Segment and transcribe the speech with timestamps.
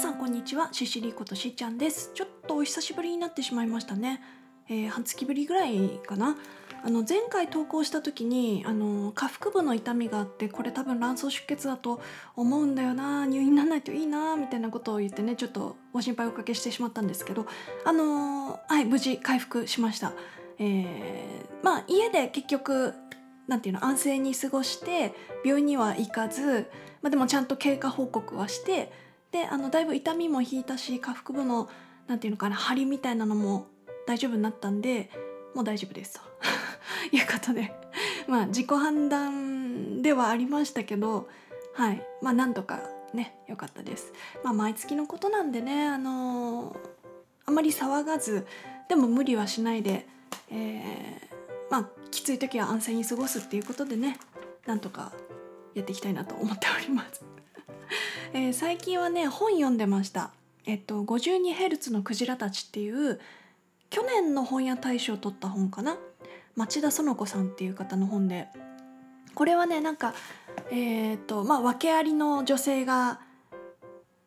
[0.00, 0.70] さんこんにちは。
[0.72, 2.12] シシリことしーちゃんです。
[2.14, 4.22] ちょっとお久しぶりになってしまいましたね、
[4.66, 6.38] えー、半月ぶりぐらいかな。
[6.82, 12.00] あの前回投稿した時にあの下腹部の痛みがあってこれ多分卵巣出血だと
[12.34, 17.44] 思うんだよな入院にならないといいなみたいなことを言ってねちょっとご心配おかけしてしまったんですけど
[17.84, 20.14] あのはい無事回復しました、
[20.58, 20.86] えー、
[21.62, 22.94] まあ家で結局
[23.46, 25.12] なんていうの安静に過ごして
[25.44, 26.70] 病院には行かず、
[27.02, 28.90] まあ、でもちゃんと経過報告はして
[29.32, 31.68] であのだいぶ痛みも引いたし下腹部の
[32.08, 33.66] なんていうのかな張りみたいなのも
[34.06, 35.10] 大丈夫になったんで
[35.54, 36.20] もう大丈夫ですと
[37.16, 37.72] いうことで
[38.26, 41.28] まあ自己判断ではありましたけど
[41.74, 42.80] はいまあなんとか
[43.14, 44.12] ね良かったです。
[44.42, 46.78] まあ毎月のことなんでねあのー、
[47.46, 48.46] あまり騒がず
[48.88, 50.06] でも無理はしないで、
[50.50, 54.18] えー、まあきつい時は安静に過ごすっていうことでね
[54.66, 55.12] なんとか
[55.74, 57.24] やっていきたいなと思っております。
[58.32, 60.30] えー、最近はね本読んでました。
[60.64, 63.18] えっと 52Hz のクジラたちっていう
[63.88, 65.96] 去年の本屋大賞を取った本かな
[66.54, 68.46] 町田園子さんっていう方の本で
[69.34, 70.14] これはねなんか
[70.70, 73.20] えっ、とまあ訳ありの女性が、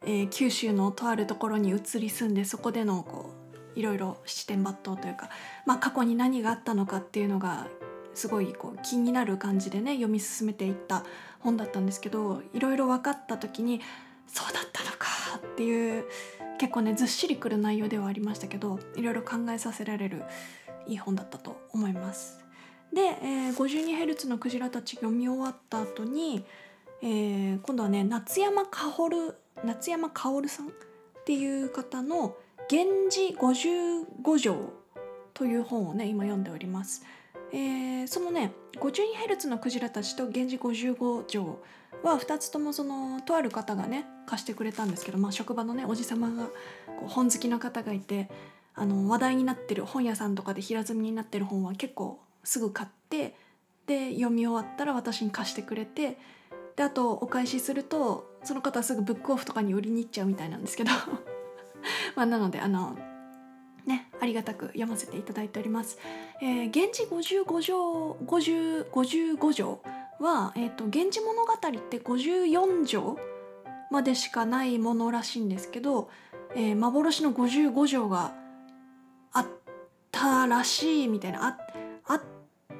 [0.01, 3.29] えー、九州のとあるところに移り住んでそこでのこ
[3.75, 5.29] ういろいろ七点抜刀というか、
[5.65, 7.67] まあ、過去に何があったのかっていうのが
[8.13, 11.03] すごいこう気になる感じでね読み進めていった
[11.43, 13.81] 本だったんですけどいろいろ分かった時に
[14.27, 16.05] そうだったのかっていう
[16.57, 20.23] 結構ねずっしりくる内容ではありましたけどいろいろ考えさせられる
[20.87, 22.39] いい本だったと思います。
[22.93, 26.45] で、えー、52Hz のクジラたち読み終わった後に、
[27.01, 30.71] えー、今度はね夏山薫夏山薫さんっ
[31.25, 32.35] ていう方の
[32.69, 34.73] 「源氏55条」
[35.33, 37.03] という本をね今読んでおります。
[37.53, 41.59] えー、そのね 52Hz のクジラたちと「源氏55条」
[42.03, 46.47] は2つともそのとある方がね貸してくれたんですけど、まあ、職場のねおじ様が
[46.87, 48.29] こう本好きな方がいて
[48.75, 53.35] あの話題になってる本屋さんとかで平積みになってる本は結構すぐ買って
[53.85, 56.17] で読み終わったら私に貸してくれて
[56.75, 60.91] であとお返しするとその方はすぐブックオフとかに売りに行っちゃうみたいなんですけど。
[62.15, 62.97] まあなのであの
[63.85, 65.97] ねありがたく読ませていただいております。
[66.41, 69.79] えー、源氏55条50 55条
[70.19, 73.17] は、えーと「源氏物語」って54条
[73.91, 76.09] までしかないものらしいんですけど、
[76.55, 78.33] えー、幻の55条が
[79.31, 79.47] あっ
[80.11, 81.57] たらしいみたいなあ
[82.05, 82.21] あっ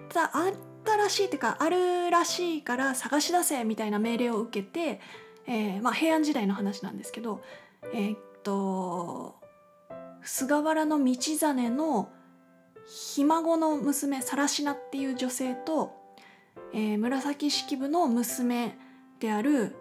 [0.09, 0.53] たあっ
[0.83, 5.01] たらしいっていうかあるらしいから探し出せみたいな命令を受けて、
[5.47, 7.41] えーまあ、平安時代の話なんですけど
[7.93, 9.35] えー、っと
[10.23, 12.09] 菅原道真の
[12.85, 15.91] ひ孫の娘更科っていう女性と、
[16.73, 18.77] えー、紫式部の娘
[19.19, 19.75] である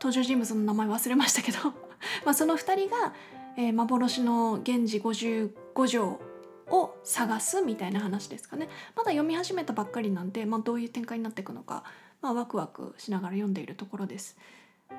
[0.00, 1.58] 登場人物の名前忘れましたけど
[2.24, 3.14] まあその2人が、
[3.56, 6.20] えー、幻の源氏55条
[6.68, 11.84] を探すみたいな話ですかねまだ読み始めたばっかりなんで、まあ、どういう展開になっていくのか、
[12.20, 14.36] まあ、ワクワクしながら読んでいるところです。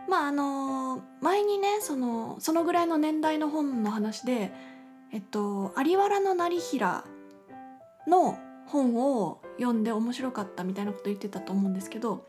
[0.10, 4.52] まああの前にねそのそのぐらいの年代の本の話で、
[5.12, 7.04] えっと、有原の成平
[8.08, 12.26] の本を読んで面白かったみたいなこと言ってたと思うんですけど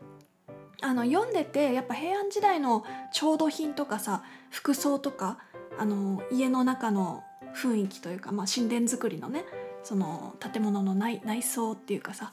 [0.81, 5.39] あの読んでてやっぱ平安時代の調度品とかさ服装とか
[5.77, 7.23] あの家の中の
[7.55, 9.45] 雰囲気というか、まあ、神殿作りのね
[9.83, 12.31] その建物の内内装っていうかさ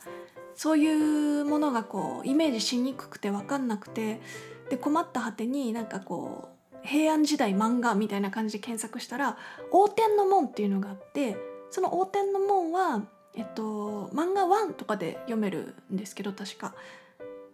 [0.55, 4.21] そういうものがこうイメージしにくくて分かんなくて
[4.70, 9.38] で困った果てになんかこう平安時代漫画みたいな感じで検索したら
[9.72, 11.36] 「王天の門」っていうのがあって
[11.70, 13.03] その王天の門は
[13.34, 16.74] えっと漫画1とかで読めるんですけど確か。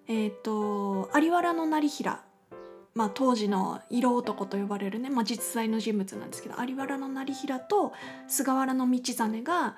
[0.09, 2.25] えっと有原の成平
[2.93, 7.93] まあ、当時の色男と呼ばれるね、まあ、実在の人物なんですけど有原の成平と
[8.27, 9.77] 菅原道真が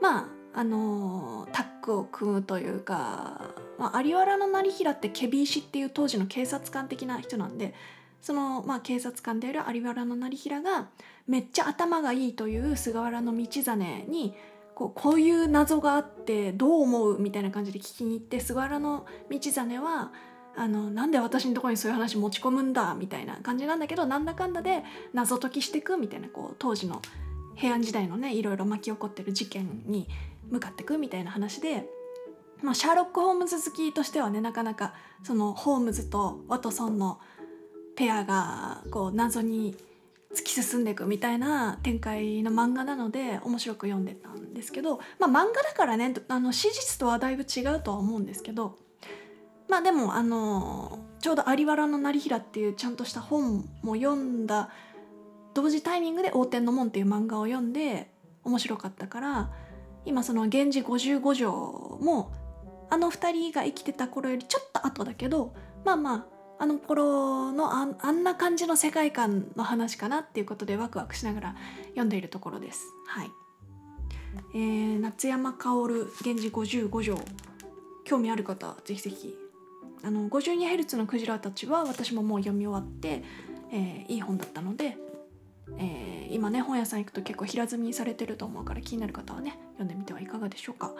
[0.00, 7.74] まああの、タッグを組むというか、まあ、有原の成平ってケビ石っていう当時の警察官的な人なんで
[8.20, 10.88] その、まあ、警察官である有原の成平が
[11.26, 14.34] めっちゃ頭がいいという菅原道真に
[14.74, 20.12] こうこういう謎があってどう思うみたいな感じで聞きに行って菅原の道真は
[20.56, 27.02] あのなんで私のとこにそういう話持ち込むんだみたいな感じなんだけどなんだかんだで謎解きしてくみたいなこう当時の
[27.56, 30.08] 平安時代のねいろいろ巻き起こってる事件に
[30.54, 31.86] 向かってくみたいな話で、
[32.62, 37.20] まあ、シャーロック・ホームズ好きとしてはねなかなかそのホームズとワトソンの
[37.96, 39.76] ペアがこう謎に
[40.34, 48.76] 突き進んでいくみたいな展開の漫画なので面白く読んでたんですけど、まあ、漫画だからねあの史実とはだいぶ違うとは思うんですけど
[49.68, 54.70] まあでもあのちょうど有原の成平っていうちゃんとした本も読んだ
[55.54, 58.10] 同時タイミングで「横天の門」っていう漫画を読んで
[58.42, 59.50] 面白かったから
[60.06, 62.32] 今その「源氏55条」も
[62.90, 65.54] あの2人が生きてた頃よりちょっと後だけど
[65.84, 66.26] まあまあ
[66.58, 71.56] あの頃のああんな感じの世界観の話かなっていうことでワクワクしながら
[71.88, 72.86] 読んでいるところです。
[73.06, 73.30] はい
[74.54, 77.18] えー、夏山薫「源氏55条」
[78.04, 79.34] 興味ある方ぜひぜひ
[80.02, 83.24] あの 52Hz のクジラたちは私ももう読み終わって、
[83.72, 84.98] えー、いい本だったので、
[85.78, 90.92] えー、今ね本屋さん行くと結構平積みされてると思うから気になる方はね読んでみてはいかがでしょうか。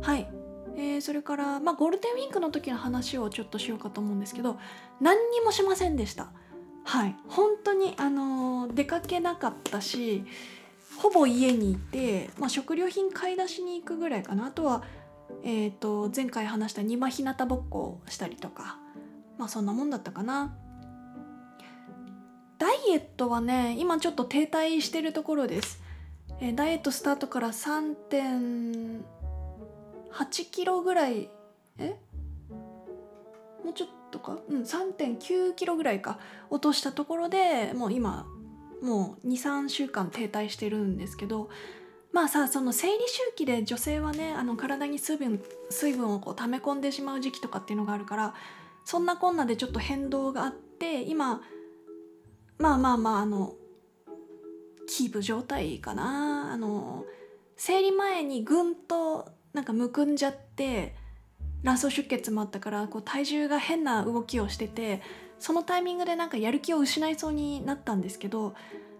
[0.00, 0.28] はい。
[0.76, 4.58] えー、それから、まあ、ゴールデンウィークの時の話をちょっとしようかと思うんですけど
[5.00, 6.32] 何にもしませんでした。
[6.84, 7.16] はい。
[7.28, 10.24] 本当にあのー、出かけなかったし
[10.98, 14.46] ほぼ家にいて、まあ、食料品買い出しに行くぐらいかな。
[14.46, 14.82] あとは、
[15.44, 18.78] えーと、前回話した庭日向ぼっこをしたりとか
[19.38, 20.56] まあそんなもんだったかな。
[22.58, 25.82] ダイエットはね今ちょっと停滞してるところです、
[26.40, 29.02] え、ダイエットスタートから3
[30.12, 31.28] 8キロぐらい
[31.78, 31.96] え？
[33.64, 34.38] もうちょっとか？
[34.48, 36.18] うん3.9キロぐらいか。
[36.50, 38.26] 落としたところでもう今
[38.80, 41.48] もう23週間停滞してるんですけど
[42.12, 48.34] まあさその生理周期で女性はねあの体に水分水分をこう溜め込んでしまう時期とかっていうのがあるから
[48.84, 51.40] そんなこんなでちょっと変動があって今
[52.58, 53.54] まあまあまああの
[54.86, 56.52] キープ状態かな。
[56.52, 57.04] あの
[57.56, 60.94] 生理前にぐんとなんかむくんじゃって
[61.62, 65.00] 卵巣出血もあったからこう体重が変な動きをしてて
[65.38, 68.54] そのタイミングでなんかやる気を失いそうになったんですけど、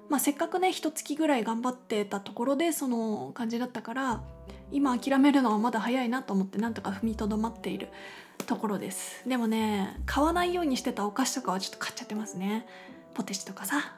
[0.08, 4.22] まあ、せっかくね一月ぐらい頑張ってたところでその感じだったから
[4.70, 7.88] 今諦めるのはまだ早いなと思ってなんとか踏みとどまっている
[8.46, 9.28] ところです。
[9.28, 12.66] でもね買わないようにしてたお菓子とかはちょっと買っちゃってますね。
[13.14, 13.94] ポテチとかさ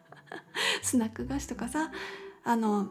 [0.82, 1.90] スナック菓子とかさ
[2.44, 2.90] あの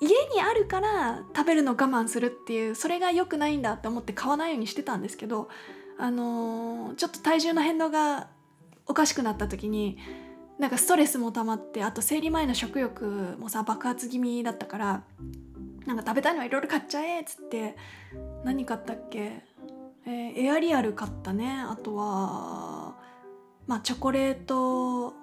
[0.00, 5.48] 家にあるから食べるの我慢するっていうそれが良くないんだって思って買わないようにしてたんですけど
[5.98, 8.28] あのー、ちょっと体重の変動が
[8.86, 9.98] おかしくなった時に
[10.58, 15.02] なんかストレスも溜まってあと生理前の食欲もさ爆発気味だったから
[15.86, 17.76] なんか食べたいのはいろいろ買っちゃえっつって
[18.44, 19.42] 何買ったっけ、
[20.06, 21.64] えー、エアリアル買ったね。
[21.68, 22.75] あとは
[23.66, 25.14] まあチョコレート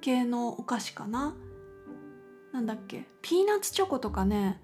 [0.00, 1.34] 系のお菓子かな。
[2.52, 3.06] なんだっけ。
[3.22, 4.60] ピーナッツチョコとかね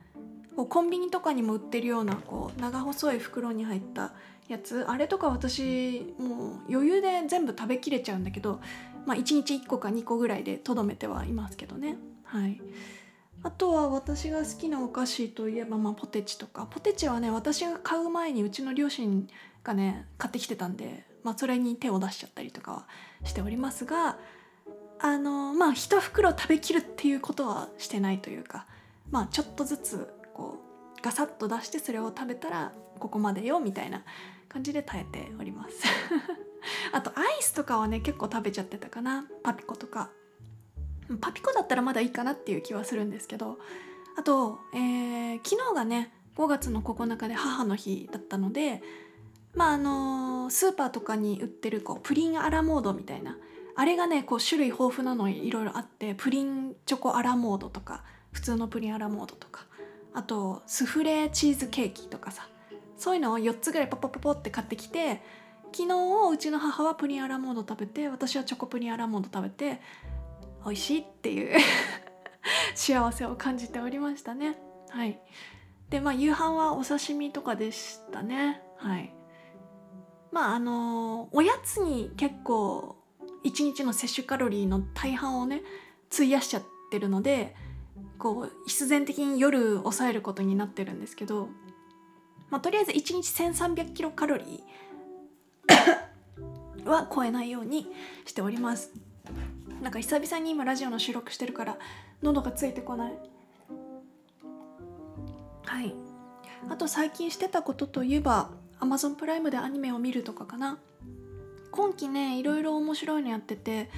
[0.57, 4.13] こうコンビニとかにも売ってるようなこう長細い袋に入った
[4.49, 4.85] やつ。
[4.89, 8.61] あれとか私もう余裕で全部食べきれちゃうんだけど、
[9.07, 11.99] まあ、1日1個か2個ぐらいでとどめてはいますけどね。
[12.25, 12.61] はい。
[13.43, 16.67] あとは私が好きなお菓子といえば、まあ、ポテチとか。
[16.67, 19.29] ポテチはね私が買う前にうちの両親
[19.63, 22.87] がね買ってきてたんで、まあ、それに手を出しちゃったりとかは
[23.25, 24.17] しておりますが
[25.01, 28.65] あのまあ一袋食べきるっていうことはしてないというか
[29.11, 30.61] まあちょっとずつこ
[30.97, 34.05] うガサッと出してそれを食べたらここまでよみたいな
[34.49, 35.75] 感じで耐えております。
[36.93, 39.27] あとアイスとかはね結構食べちゃってたかな。
[39.43, 40.11] パピコとか。
[41.21, 43.59] パピコだったらまだいいかなっていう気はするんですけど
[44.17, 48.83] あと、えー、昨日がね5月の9日で母の日だったので
[49.57, 53.37] まああの、スーパーとかに売ってるこうプリンアラモードみたいな。
[53.79, 59.67] あれがねこう種類豊富なのいろいろあってプリンチョコアラモードとか普通のプリンアラモードとか。
[60.15, 62.49] あとスフレチーズケーキとかさ。
[62.97, 65.23] そういうのを4つぐらいポポポポって買ってきて
[65.73, 65.95] 昨日
[66.33, 69.81] うちの母はプリンアラモード食べて私はチョコプリンアラモード食べて
[70.65, 71.59] 美味しいっていう
[72.75, 74.59] 幸せを感じておりましたね。
[74.89, 75.21] はい。
[75.91, 78.63] でまあ夕飯はお刺身とかでしたね。
[78.79, 79.16] はい。
[80.37, 82.97] まああのおやつに結構
[83.47, 85.63] 1日の摂取カロリーの大半をね
[86.13, 87.57] 費やしちゃってるので
[88.19, 91.49] こう必然的に夜抑えることになってるんですけど、
[92.51, 93.15] まあ、とりあえず1日
[93.45, 97.87] 1300キロカロリーは超えないように
[98.27, 98.93] しております。
[99.81, 101.79] なんか久々に今ラジオの収録してるから
[102.23, 103.13] 喉がついてこない。
[105.65, 105.95] はい。
[106.69, 110.79] あと最近してたことといえば Amazon プライムでアニメを見るとかかな。
[111.71, 113.91] 今期ねいろいろ面白いのやってて、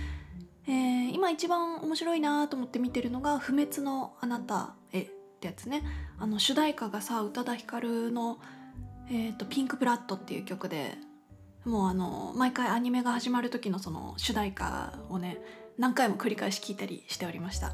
[0.66, 5.84] えー、今一番面白いなと思って見てるのが「不滅のあなたへ」ってやつね。
[6.18, 8.40] あの主題歌がさ宇多田ヒカルの、
[9.08, 10.98] えーと「ピンクブラッド」っていう曲で
[11.64, 15.40] もうあの毎回アニメが始まる時のその主題歌をね
[15.78, 17.72] 何回も繰り返し聴いたりしておりました。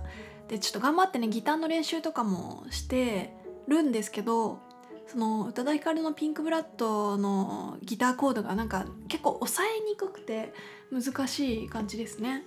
[0.48, 3.34] でちょっと頑張ってねギターの練習とかもして
[3.66, 4.58] るんですけど
[5.06, 10.52] その宇多田ヒカルの「ピンクブラッド」のギターコードがなんか結構抑えにくくて
[10.90, 12.44] 難しい感じですね。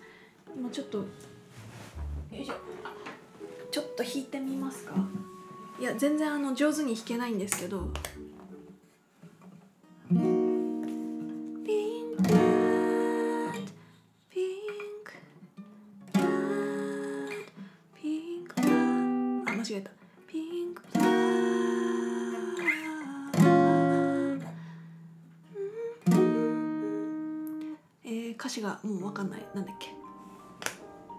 [0.55, 1.05] 今ちょっとよ
[2.31, 2.55] いしょ。
[3.69, 4.95] ちょっと弾いてみますか。
[5.79, 7.89] いや全然あの上手に弾けないんですけど。
[28.47, 29.45] 歌詞がもう分かんない。
[29.53, 29.89] なんだっけ。
[29.89, 29.93] ま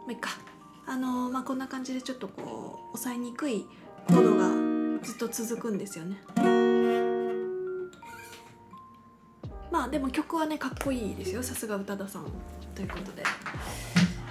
[0.09, 0.31] あいっか。
[0.87, 3.67] あのーまあこんな感じでちょっとこう抑えにくい
[4.07, 4.49] コードが
[5.03, 6.17] ずっと続くんですよね。
[9.71, 11.43] まあでも曲はねかっこいいですよ。
[11.43, 12.25] さすが宇多田さん
[12.75, 13.23] ということで。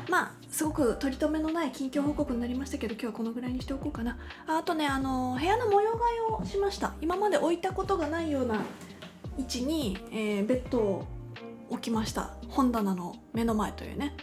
[0.10, 4.18] まあすごく取り留めのない近況報告になりましたけど今日はこのぐらいにしておこうかな。
[4.48, 5.98] ああとねあの部屋の模様替
[6.32, 6.96] えをしました。
[7.00, 8.63] 今まで置いたことがないような
[9.38, 11.16] 位置に、えーベッドを
[11.69, 12.36] 置きました。
[12.50, 14.15] 本棚の目の前というね。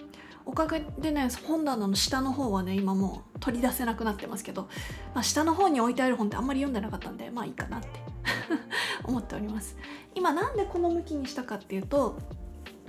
[0.47, 4.69] おかげでね本棚の下の方はね今もう取り出せなくなってますけど、
[5.15, 7.89] まあ、下の方に置いてある本ってあんまり読んでなかったんでまあいいかなって
[9.05, 9.77] 思っております。
[10.15, 12.19] 今なんでこの向きにしたかっていうと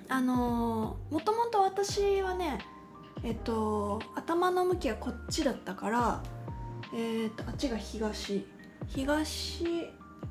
[0.09, 2.59] あのーもともと私はね
[3.23, 6.23] えっと頭の向きはこっちだったから
[6.93, 8.45] えっとあっちが東。
[8.87, 9.87] 東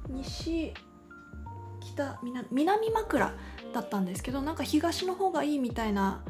[0.07, 0.75] 西
[1.85, 2.19] 北
[2.51, 3.33] 南枕
[3.73, 6.23] だったんですけどなんか東の方がいいみたいな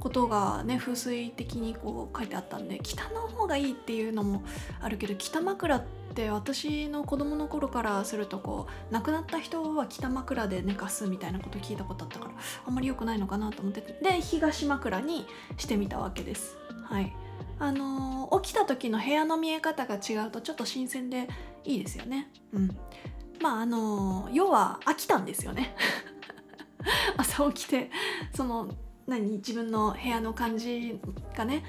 [0.00, 4.42] ことがね風水的にこう書いてあったんで北の方がいいっていうのも
[4.80, 5.82] あるけど北枕っ
[6.14, 12.32] て私の子供の頃からするとこう亡くなった人は北枕で寝かすみたいなこと聞いたことあったから
[12.66, 15.26] あんまり良くないのかなと思ってで東枕に
[15.56, 16.56] してみたわけです。
[16.84, 17.14] はい
[17.58, 21.28] あのー起きた時の部屋の見え方が違うとちょっと新鮮で
[21.64, 22.30] いいですよね。
[22.52, 22.76] うん、
[23.40, 25.76] まああの要は飽きたんですよね。
[27.16, 27.90] 朝起きて
[28.34, 28.68] その
[29.06, 31.00] 何自分の部屋の感じ
[31.36, 31.64] がね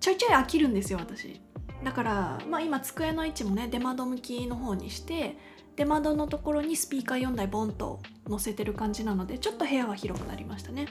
[0.00, 1.40] ちょいちょい飽きるんですよ私
[1.82, 5.36] だから、まあ、今机の位置もね出窓向きの方にして
[5.76, 10.86] 出窓のところにスピーカー4台ボンと載せてる感じなのでちょっと部屋は広くなりましたね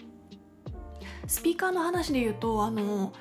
[1.27, 3.13] スピーカーの話で言うとあの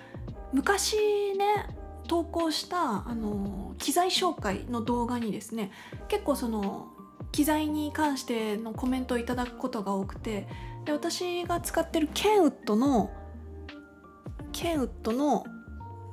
[0.52, 0.96] 昔
[1.36, 1.66] ね
[2.08, 5.70] 投稿したあの機材紹介の動画にですね
[6.08, 6.88] 結構その
[7.30, 10.46] 機材に関してのコメントをいただくことが多くて
[10.84, 13.10] で私が使ってるケンウッドの
[14.52, 15.46] ケンウッドの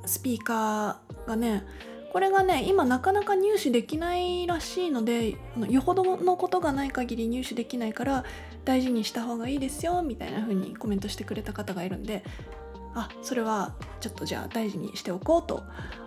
[0.06, 1.64] スピーカーがね
[2.12, 8.24] これがね今なかなか入手できないらしいのでのよほどのことがない限り入手できないから
[8.64, 12.24] 大事にした方がいいですよみたいな風にコメントしてくれた方がいるんで
[12.94, 15.62] あそれはちょっとじゃあ大事にしておこうと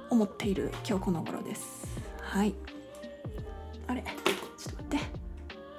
[0.09, 1.87] 思っている今日この頃です。
[2.21, 2.53] はい。
[3.87, 4.03] あれ？
[4.57, 5.05] ちょっと待って。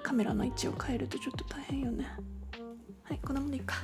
[0.03, 2.07] カメラの位置を変えるとちょっと大変よね。
[3.05, 3.77] はいこんなもんでいいか。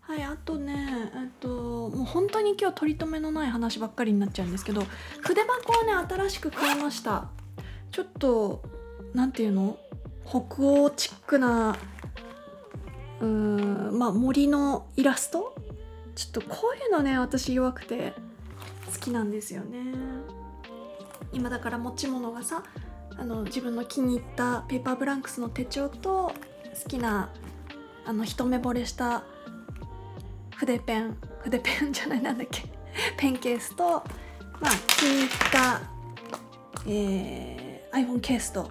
[0.00, 1.48] はいあとねえっと
[1.88, 4.82] もう本当に今日取り留めのない話ばっかりになっちゃうんですけど
[5.20, 7.28] 筆箱をね新しく買いました。
[7.90, 8.62] ちょっと
[9.14, 9.78] なんていうの？
[10.24, 11.76] 北欧チックな
[13.20, 15.54] うーんまあ森のイラスト
[16.16, 18.12] ちょっとこういうのね私弱くて
[18.92, 19.92] 好きなんですよね。
[21.32, 22.64] 今だから持ち物がさ
[23.16, 26.32] あの自分の気に入ったペーパーブランクスの手帳と
[26.82, 27.30] 好きな
[28.04, 29.24] あの一目惚れした
[30.56, 32.64] 筆ペン筆ペン じゃないなんだっけ
[33.16, 33.84] ペンケースと
[34.60, 35.80] まあ気に入った、
[36.86, 38.70] えー iPhone ケースと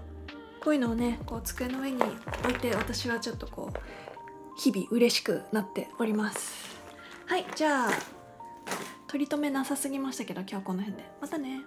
[0.64, 3.80] こういうのをねこう机の上に置いて私はちょっとこう
[4.60, 6.65] 日々嬉しくなっております。
[7.28, 7.90] はいじゃあ
[9.08, 11.06] 取り留めなさすぎましたけど今日はこの辺で。
[11.20, 11.62] またね。